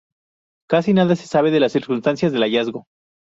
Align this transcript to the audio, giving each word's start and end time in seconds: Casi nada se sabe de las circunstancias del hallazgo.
Casi 0.67 0.95
nada 0.95 1.15
se 1.15 1.27
sabe 1.27 1.51
de 1.51 1.59
las 1.59 1.73
circunstancias 1.73 2.31
del 2.31 2.41
hallazgo. 2.41 2.87